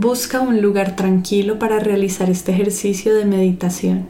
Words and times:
Busca 0.00 0.40
un 0.40 0.62
lugar 0.62 0.96
tranquilo 0.96 1.58
para 1.58 1.78
realizar 1.78 2.30
este 2.30 2.52
ejercicio 2.52 3.14
de 3.14 3.26
meditación. 3.26 4.06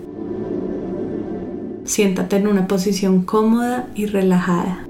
Siéntate 1.85 2.37
en 2.37 2.47
una 2.47 2.69
posición 2.69 3.25
cómoda 3.25 3.89
y 3.97 4.07
relajada. 4.07 4.87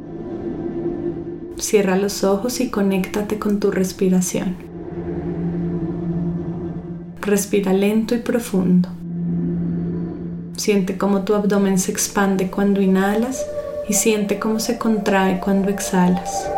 Cierra 1.57 1.97
los 1.97 2.23
ojos 2.23 2.61
y 2.61 2.69
conéctate 2.69 3.39
con 3.39 3.61
tu 3.61 3.71
respiración. 3.71 4.57
Respira 7.23 7.73
lento 7.73 8.15
y 8.15 8.19
profundo. 8.19 8.91
Siente 10.59 10.99
cómo 10.99 11.23
tu 11.23 11.35
abdomen 11.35 11.79
se 11.79 11.93
expande 11.93 12.51
cuando 12.51 12.83
inhalas 12.83 13.47
y 13.89 13.95
siente 13.95 14.39
cómo 14.39 14.61
se 14.61 14.77
contrae 14.77 15.41
cuando 15.41 15.71
exhalas. 15.71 16.51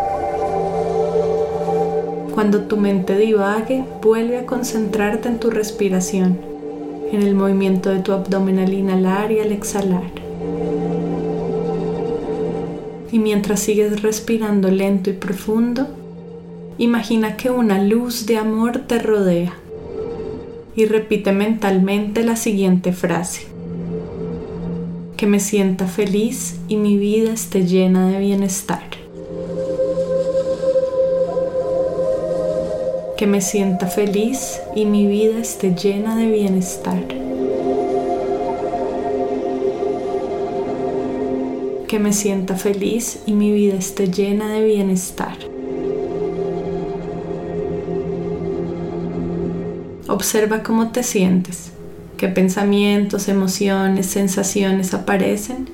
Cuando 2.35 2.63
tu 2.63 2.79
mente 2.79 3.19
divague, 3.19 3.85
vuelve 4.03 4.39
a 4.39 4.47
concentrarte 4.47 5.29
en 5.29 5.39
tu 5.39 5.51
respiración, 5.51 6.39
en 7.13 7.21
el 7.21 7.35
movimiento 7.35 7.91
de 7.91 8.01
tu 8.01 8.13
abdomen 8.13 8.59
al 8.59 8.73
inhalar 8.73 9.31
y 9.33 9.41
al 9.41 9.53
exhalar. 9.53 10.11
Y 13.13 13.19
mientras 13.19 13.61
sigues 13.61 14.01
respirando 14.01 14.71
lento 14.71 15.11
y 15.11 15.13
profundo, 15.13 15.89
imagina 16.79 17.37
que 17.37 17.51
una 17.51 17.83
luz 17.83 18.25
de 18.25 18.39
amor 18.39 18.79
te 18.87 18.99
rodea 18.99 19.53
y 20.75 20.87
repite 20.87 21.33
mentalmente 21.33 22.25
la 22.25 22.37
siguiente 22.37 22.95
frase. 22.95 23.47
Que 25.19 25.27
me 25.27 25.39
sienta 25.39 25.87
feliz 25.87 26.59
y 26.67 26.77
mi 26.77 26.97
vida 26.97 27.35
esté 27.35 27.67
llena 27.67 28.09
de 28.09 28.19
bienestar. 28.19 29.02
Que 33.23 33.29
me 33.29 33.41
sienta 33.41 33.87
feliz 33.87 34.61
y 34.75 34.85
mi 34.85 35.07
vida 35.07 35.39
esté 35.39 35.77
llena 35.77 36.17
de 36.17 36.27
bienestar. 36.27 37.07
Que 41.87 42.01
me 42.01 42.13
sienta 42.13 42.57
feliz 42.57 43.21
y 43.25 43.35
mi 43.35 43.53
vida 43.53 43.75
esté 43.75 44.09
llena 44.09 44.51
de 44.53 44.65
bienestar. 44.65 45.37
Observa 50.09 50.65
cómo 50.65 50.91
te 50.91 51.05
sientes, 51.05 51.71
qué 52.17 52.27
pensamientos, 52.27 53.29
emociones, 53.29 54.07
sensaciones 54.07 54.95
aparecen 54.95 55.69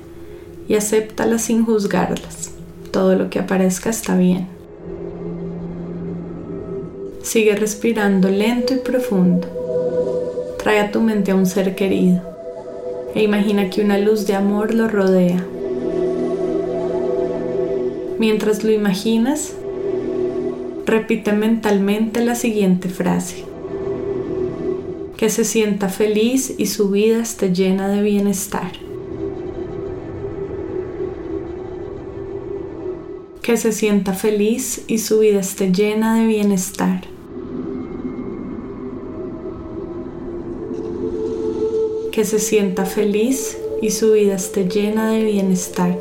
y 0.67 0.75
acéptalas 0.75 1.41
sin 1.41 1.65
juzgarlas. 1.65 2.51
Todo 2.91 3.15
lo 3.15 3.31
que 3.31 3.39
aparezca 3.39 3.89
está 3.89 4.15
bien. 4.15 4.58
Sigue 7.29 7.55
respirando 7.55 8.27
lento 8.27 8.73
y 8.73 8.77
profundo. 8.77 9.47
Trae 10.57 10.79
a 10.79 10.89
tu 10.89 10.99
mente 10.99 11.29
a 11.29 11.35
un 11.35 11.45
ser 11.45 11.75
querido 11.75 12.23
e 13.13 13.21
imagina 13.21 13.69
que 13.69 13.83
una 13.83 13.99
luz 13.99 14.25
de 14.25 14.33
amor 14.33 14.73
lo 14.73 14.87
rodea. 14.87 15.45
Mientras 18.17 18.63
lo 18.63 18.71
imaginas, 18.71 19.53
repite 20.87 21.31
mentalmente 21.33 22.25
la 22.25 22.33
siguiente 22.33 22.89
frase 22.89 23.45
que 25.15 25.29
se 25.29 25.43
sienta 25.43 25.87
feliz 25.87 26.55
y 26.57 26.65
su 26.65 26.89
vida 26.89 27.21
esté 27.21 27.53
llena 27.53 27.89
de 27.89 28.01
bienestar. 28.01 28.71
Que 33.43 33.55
se 33.55 33.71
sienta 33.71 34.13
feliz 34.13 34.83
y 34.87 34.97
su 34.97 35.19
vida 35.19 35.41
esté 35.41 35.71
llena 35.71 36.19
de 36.19 36.25
bienestar. 36.25 37.18
Que 42.19 42.25
se 42.25 42.39
sienta 42.39 42.83
feliz 42.85 43.57
y 43.81 43.91
su 43.91 44.11
vida 44.11 44.35
esté 44.35 44.67
llena 44.67 45.09
de 45.11 45.23
bienestar. 45.23 45.97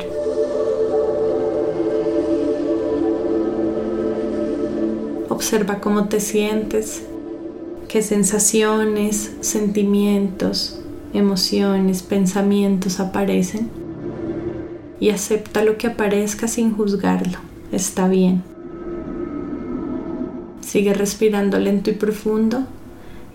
Observa 5.28 5.80
cómo 5.80 6.08
te 6.08 6.18
sientes 6.18 7.04
qué 7.86 8.02
sensaciones, 8.02 9.30
sentimientos, 9.42 10.80
emociones, 11.14 12.02
pensamientos 12.02 12.98
aparecen 12.98 13.70
y 14.98 15.10
acepta 15.10 15.62
lo 15.62 15.78
que 15.78 15.86
aparezca 15.86 16.48
sin 16.48 16.76
juzgarlo. 16.76 17.38
Está 17.70 18.08
bien. 18.08 18.42
Sigue 20.66 20.94
respirando 20.94 21.60
lento 21.60 21.90
y 21.90 21.94
profundo 21.94 22.66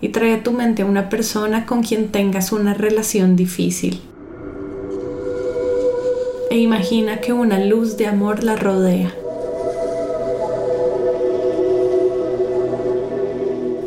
y 0.04 0.10
trae 0.10 0.34
a 0.34 0.42
tu 0.42 0.52
mente 0.52 0.82
a 0.82 0.84
una 0.84 1.08
persona 1.08 1.64
con 1.64 1.82
quien 1.82 2.08
tengas 2.08 2.52
una 2.52 2.74
relación 2.74 3.36
difícil. 3.36 4.02
E 6.50 6.58
imagina 6.58 7.22
que 7.22 7.32
una 7.32 7.58
luz 7.58 7.96
de 7.96 8.06
amor 8.06 8.44
la 8.44 8.54
rodea 8.54 9.14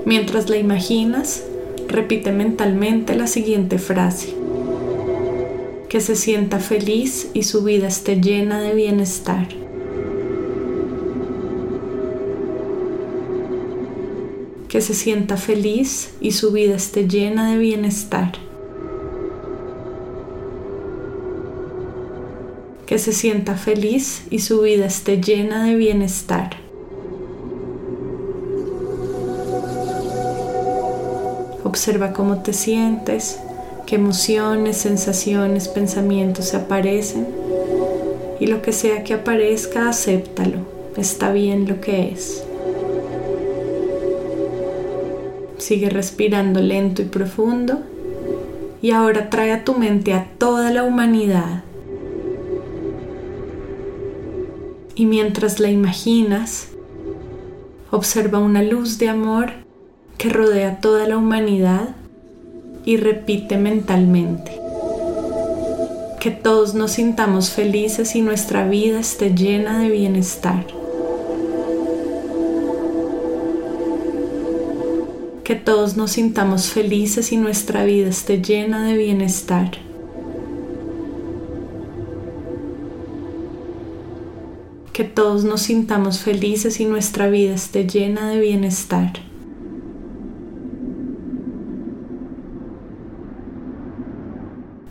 Mientras 0.05 0.49
la 0.49 0.57
imaginas, 0.57 1.43
repite 1.87 2.31
mentalmente 2.31 3.13
la 3.13 3.27
siguiente 3.27 3.77
frase. 3.77 4.33
Que 5.87 6.01
se 6.01 6.15
sienta 6.15 6.59
feliz 6.59 7.29
y 7.35 7.43
su 7.43 7.63
vida 7.63 7.89
esté 7.89 8.19
llena 8.19 8.59
de 8.59 8.73
bienestar. 8.73 9.66
Que 14.77 14.81
se 14.81 14.93
sienta 14.93 15.37
feliz 15.37 16.11
y 16.21 16.33
su 16.33 16.51
vida 16.51 16.75
esté 16.75 17.07
llena 17.07 17.51
de 17.51 17.57
bienestar. 17.57 18.33
Que 22.85 22.99
se 22.99 23.11
sienta 23.11 23.55
feliz 23.55 24.21
y 24.29 24.37
su 24.37 24.61
vida 24.61 24.85
esté 24.85 25.19
llena 25.19 25.65
de 25.65 25.73
bienestar. 25.73 26.57
Observa 31.63 32.13
cómo 32.13 32.43
te 32.43 32.53
sientes, 32.53 33.39
qué 33.87 33.95
emociones, 33.95 34.77
sensaciones, 34.77 35.69
pensamientos 35.69 36.49
se 36.49 36.57
aparecen 36.57 37.25
y 38.39 38.45
lo 38.45 38.61
que 38.61 38.73
sea 38.73 39.03
que 39.03 39.15
aparezca, 39.15 39.89
acéptalo. 39.89 40.59
Está 40.95 41.31
bien 41.31 41.67
lo 41.67 41.81
que 41.81 42.11
es. 42.11 42.43
Sigue 45.57 45.89
respirando 45.89 46.59
lento 46.61 47.01
y 47.01 47.05
profundo 47.05 47.81
y 48.81 48.91
ahora 48.91 49.29
trae 49.29 49.51
a 49.51 49.63
tu 49.63 49.73
mente 49.73 50.13
a 50.13 50.27
toda 50.37 50.71
la 50.71 50.83
humanidad. 50.83 51.63
Y 54.95 55.05
mientras 55.05 55.59
la 55.59 55.69
imaginas, 55.69 56.69
observa 57.91 58.39
una 58.39 58.63
luz 58.63 58.97
de 58.97 59.09
amor 59.09 59.51
que 60.17 60.29
rodea 60.29 60.79
toda 60.81 61.07
la 61.07 61.17
humanidad 61.17 61.95
y 62.85 62.97
repite 62.97 63.57
mentalmente. 63.57 64.51
Que 66.19 66.31
todos 66.31 66.73
nos 66.73 66.93
sintamos 66.93 67.51
felices 67.51 68.15
y 68.15 68.21
nuestra 68.21 68.67
vida 68.67 68.99
esté 68.99 69.35
llena 69.35 69.79
de 69.79 69.89
bienestar. 69.89 70.65
Que 75.47 75.55
todos 75.55 75.95
nos 75.95 76.11
sintamos 76.11 76.71
felices 76.71 77.31
y 77.31 77.37
nuestra 77.37 77.85
vida 77.85 78.09
esté 78.09 78.41
llena 78.41 78.85
de 78.85 78.97
bienestar. 78.97 79.71
Que 84.91 85.05
todos 85.05 85.45
nos 85.45 85.61
sintamos 85.61 86.19
felices 86.19 86.81
y 86.81 86.85
nuestra 86.85 87.29
vida 87.29 87.53
esté 87.55 87.87
llena 87.87 88.29
de 88.29 88.41
bienestar. 88.41 89.13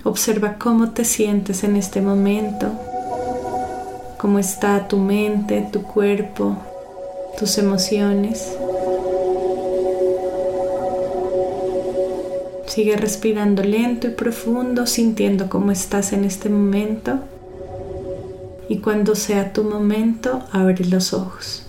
Observa 0.05 0.57
cómo 0.57 0.93
te 0.93 1.05
sientes 1.05 1.65
en 1.65 1.77
este 1.77 2.01
momento, 2.01 2.73
cómo 4.17 4.39
está 4.39 4.89
tu 4.89 4.97
mente, 4.97 5.69
tu 5.71 5.83
cuerpo, 5.83 6.57
tus 7.39 7.59
emociones. 7.59 8.57
Sigue 12.77 12.95
respirando 12.99 13.63
lento 13.63 14.07
y 14.07 14.11
profundo, 14.11 14.87
sintiendo 14.87 15.49
cómo 15.49 15.73
estás 15.73 16.13
en 16.13 16.25
este 16.25 16.51
momento. 16.51 17.21
Y 18.69 18.81
cuando 18.81 19.15
sea 19.15 19.55
tu 19.55 19.65
momento, 19.65 20.43
abre 20.53 20.85
los 20.85 21.15
ojos. 21.15 21.66